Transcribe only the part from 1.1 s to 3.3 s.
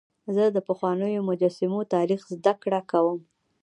مجسمو تاریخ زدهکړه کوم.